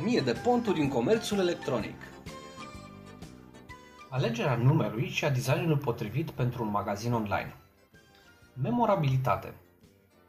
[0.00, 1.94] 1000 de ponturi în comerțul electronic.
[4.10, 7.54] Alegerea numelui și a designului potrivit pentru un magazin online.
[8.62, 9.54] Memorabilitate.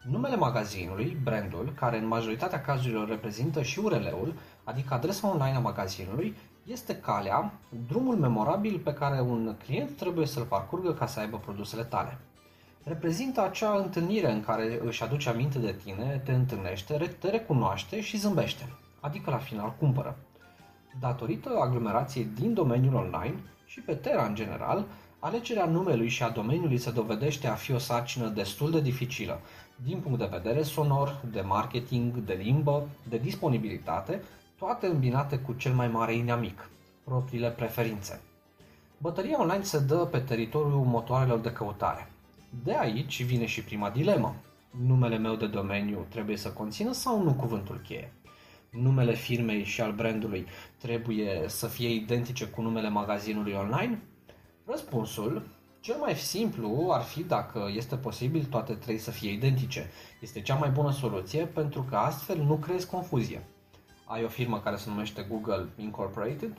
[0.04, 4.34] Numele magazinului, brandul, care în majoritatea cazurilor reprezintă și URL-ul,
[4.64, 7.54] adică adresa online a magazinului, este calea,
[7.88, 12.18] drumul memorabil pe care un client trebuie să-l parcurgă ca să aibă produsele tale.
[12.84, 18.18] Reprezintă acea întâlnire în care își aduce aminte de tine, te întâlnește, te recunoaște și
[18.18, 18.70] zâmbește
[19.08, 20.18] adică la final cumpără.
[21.00, 24.86] Datorită aglomerației din domeniul online și pe Terra în general,
[25.20, 29.40] alegerea numelui și a domeniului se dovedește a fi o sarcină destul de dificilă,
[29.84, 34.22] din punct de vedere sonor, de marketing, de limbă, de disponibilitate,
[34.58, 36.70] toate îmbinate cu cel mai mare inamic,
[37.04, 38.22] propriile preferințe.
[38.98, 42.12] Bătăria online se dă pe teritoriul motoarelor de căutare.
[42.64, 44.36] De aici vine și prima dilemă.
[44.86, 48.12] Numele meu de domeniu trebuie să conțină sau nu cuvântul cheie?
[48.72, 50.46] Numele firmei și al brandului
[50.78, 54.02] trebuie să fie identice cu numele magazinului online?
[54.66, 55.48] Răspunsul
[55.80, 59.90] cel mai simplu ar fi dacă este posibil toate trei să fie identice.
[60.22, 63.44] Este cea mai bună soluție pentru că astfel nu creezi confuzie.
[64.06, 66.58] Ai o firmă care se numește Google Incorporated,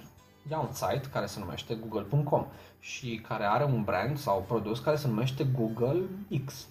[0.51, 2.47] ia un site care se numește google.com
[2.81, 6.03] și care are un brand sau produs care se numește Google
[6.45, 6.67] X.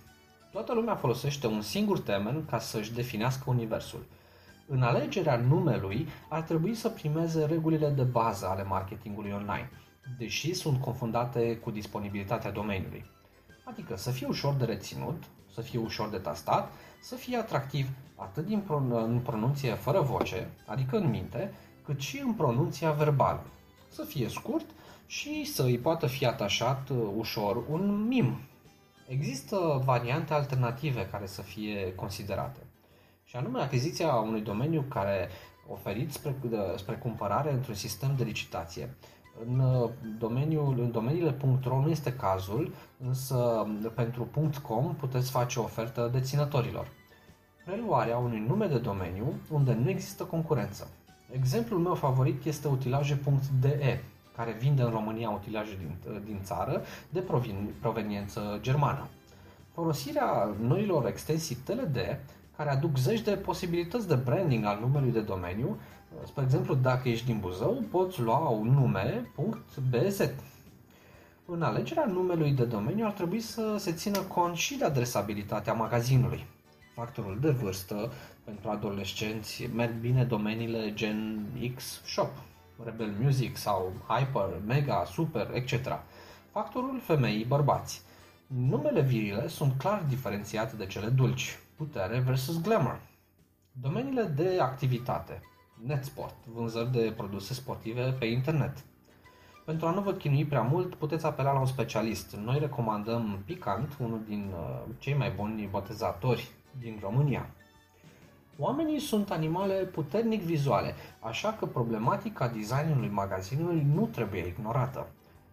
[0.52, 4.06] Toată lumea folosește un singur termen ca să-și definească universul.
[4.70, 9.70] În alegerea numelui ar trebui să primeze regulile de bază ale marketingului online,
[10.18, 13.06] deși sunt confundate cu disponibilitatea domeniului.
[13.64, 15.24] Adică să fie ușor de reținut,
[15.54, 20.98] să fie ușor de tastat, să fie atractiv atât din în pronunție fără voce, adică
[20.98, 21.54] în minte,
[21.86, 23.44] cât și în pronunția verbală.
[23.90, 24.66] Să fie scurt
[25.06, 28.40] și să îi poată fi atașat uh, ușor un mim.
[29.08, 32.67] Există variante alternative care să fie considerate
[33.28, 35.30] și anume achiziția unui domeniu care
[35.70, 36.36] oferit spre,
[36.76, 38.96] spre cumpărare într-un sistem de licitație.
[39.46, 39.90] În, uh,
[40.20, 44.28] domeniul, în domeniile .ro nu este cazul, însă pentru
[44.62, 46.88] .com puteți face o ofertă deținătorilor.
[47.66, 50.88] Preluarea unui nume de domeniu unde nu există concurență.
[51.32, 54.04] Exemplul meu favorit este utilaje.de,
[54.36, 57.24] care vinde în România utilaje din, uh, din țară de
[57.80, 59.08] proveniență germană.
[59.74, 61.98] Folosirea noilor extensii TLD
[62.58, 65.80] care aduc zeci de posibilități de branding al numelui de domeniu.
[66.26, 69.32] Spre exemplu, dacă ești din Buzău, poți lua un nume
[69.90, 70.32] .bz.
[71.46, 76.46] În alegerea numelui de domeniu ar trebui să se țină cont și de adresabilitatea magazinului.
[76.96, 78.12] Factorul de vârstă
[78.44, 82.32] pentru adolescenți merg bine domeniile gen X Shop,
[82.84, 86.00] Rebel Music sau Hyper, Mega, Super, etc.
[86.52, 88.02] Factorul femeii bărbați.
[88.48, 93.00] Numele virile sunt clar diferențiate de cele dulci putere versus glamour.
[93.72, 95.42] Domeniile de activitate.
[95.86, 98.84] Netsport, vânzări de produse sportive pe internet.
[99.66, 102.36] Pentru a nu vă chinui prea mult, puteți apela la un specialist.
[102.36, 106.50] Noi recomandăm Picant, unul din uh, cei mai buni botezatori
[106.80, 107.50] din România.
[108.58, 115.08] Oamenii sunt animale puternic vizuale, așa că problematica designului magazinului nu trebuie ignorată.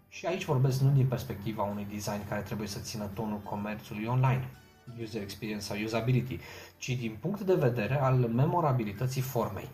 [0.08, 4.50] Și aici vorbesc nu din perspectiva unui design care trebuie să țină tonul comerțului online
[5.00, 6.38] user experience sau usability,
[6.76, 9.68] ci din punct de vedere al memorabilității formei.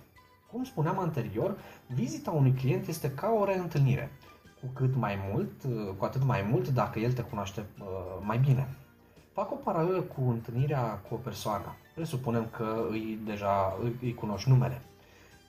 [0.50, 1.56] Cum spuneam anterior,
[1.86, 4.10] vizita unui client este ca o reîntâlnire,
[4.60, 5.50] cu cât mai mult,
[5.96, 7.86] cu atât mai mult dacă el te cunoaște uh,
[8.20, 8.68] mai bine.
[9.32, 11.76] Fac o paralelă cu întâlnirea cu o persoană.
[11.94, 14.82] Presupunem că îi deja îi, îi cunoști numele.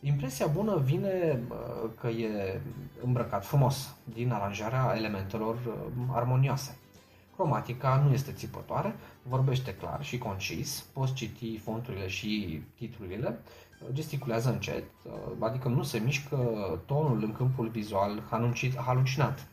[0.01, 2.61] Impresia bună vine uh, că e
[3.03, 5.73] îmbrăcat frumos, din aranjarea elementelor uh,
[6.11, 6.78] armonioase.
[7.41, 13.40] Cromatica nu este țipătoare, vorbește clar și concis, poți citi fonturile și titlurile,
[13.91, 14.84] gesticulează încet,
[15.40, 16.38] adică nu se mișcă
[16.85, 18.24] tonul în câmpul vizual
[18.85, 19.47] halucinat.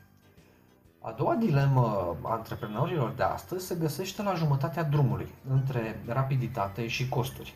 [1.00, 7.08] A doua dilemă a antreprenorilor de astăzi se găsește la jumătatea drumului, între rapiditate și
[7.08, 7.54] costuri.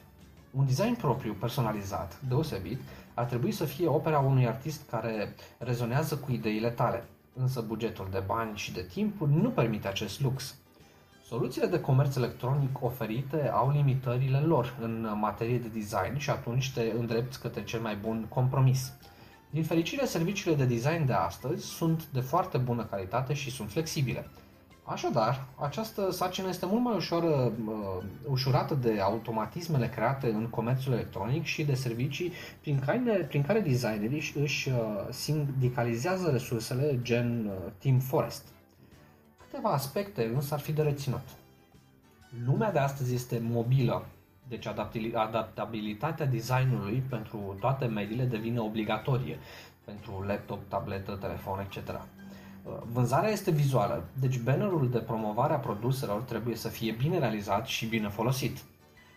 [0.51, 2.81] Un design propriu, personalizat, deosebit,
[3.15, 8.23] ar trebui să fie opera unui artist care rezonează cu ideile tale, însă bugetul de
[8.27, 10.55] bani și de timp nu permite acest lux.
[11.25, 16.93] Soluțiile de comerț electronic oferite au limitările lor în materie de design și atunci te
[16.99, 18.93] îndrepți către cel mai bun compromis.
[19.51, 24.27] Din fericire, serviciile de design de astăzi sunt de foarte bună calitate și sunt flexibile.
[24.85, 31.45] Așadar, această sarcină este mult mai ușor, uh, ușurată de automatismele create în comerțul electronic
[31.45, 34.75] și de servicii prin care, prin care designerii își uh,
[35.11, 38.45] sindicalizează resursele gen uh, Team Forest.
[39.39, 41.27] Câteva aspecte însă ar fi de reținut.
[42.47, 44.07] Lumea de astăzi este mobilă,
[44.49, 44.67] Deci
[45.15, 49.39] adaptabilitatea designului pentru toate mediile devine obligatorie
[49.85, 52.01] pentru laptop, tabletă, telefon, etc.
[52.93, 57.87] Vânzarea este vizuală, deci bannerul de promovare a produselor trebuie să fie bine realizat și
[57.87, 58.59] bine folosit.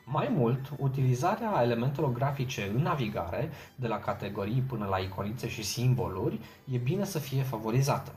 [0.06, 6.40] Mai mult, utilizarea elementelor grafice în navigare, de la categorii până la iconițe și simboluri,
[6.72, 8.12] e bine să fie favorizată.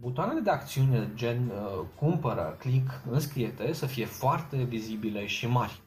[0.00, 5.80] Butoanele de acțiune gen uh, cumpără, click, înscrie să fie foarte vizibile și mari.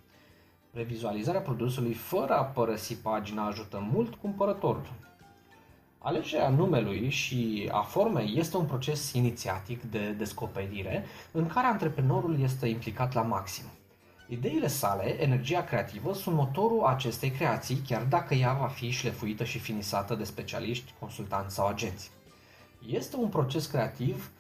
[0.74, 5.11] Revizualizarea produsului fără a părăsi pagina ajută mult cumpărătorul.
[6.04, 12.68] Alegerea numelui și a formei este un proces inițiatic de descoperire în care antreprenorul este
[12.68, 13.64] implicat la maxim.
[14.28, 19.60] Ideile sale, energia creativă, sunt motorul acestei creații, chiar dacă ea va fi șlefuită și
[19.60, 22.12] finisată de specialiști, consultanți sau agenți.
[22.88, 24.32] Este un proces creativ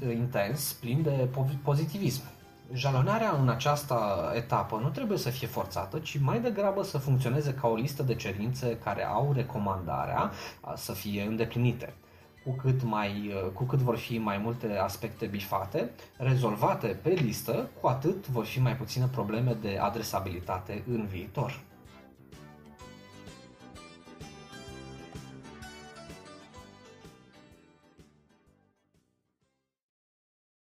[0.00, 1.28] intens, plin de
[1.62, 2.22] pozitivism.
[2.72, 3.96] Jalonarea în această
[4.34, 8.14] etapă nu trebuie să fie forțată, ci mai degrabă să funcționeze ca o listă de
[8.14, 10.30] cerințe care au recomandarea
[10.74, 11.94] să fie îndeplinite.
[12.44, 17.86] Cu cât, mai, cu cât vor fi mai multe aspecte bifate, rezolvate pe listă, cu
[17.86, 21.60] atât vor fi mai puține probleme de adresabilitate în viitor.